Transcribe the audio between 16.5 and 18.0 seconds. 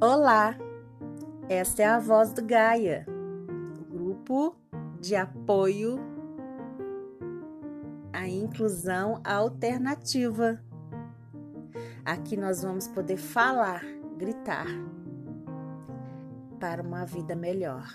para uma vida melhor.